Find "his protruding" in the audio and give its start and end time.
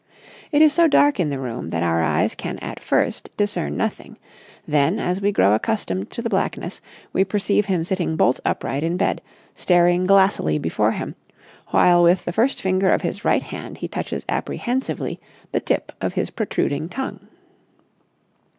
16.15-16.89